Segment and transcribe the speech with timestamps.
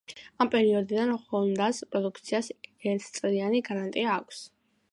[0.43, 2.49] ამ პერიოდიდან ჰონდას პროდუქციას
[2.93, 4.45] ერთწლიანი გარანტია აქვს.